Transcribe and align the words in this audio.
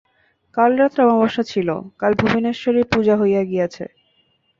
কাল 0.57 0.71
রাত্রে 0.77 1.01
অমাবস্যা 1.05 1.43
ছিল, 1.43 1.69
কাল 1.99 2.11
ভুবনেশ্বরীর 2.19 2.85
পূজা 2.91 3.15
হইয়া 3.17 3.41
গিয়াছে। 3.43 3.85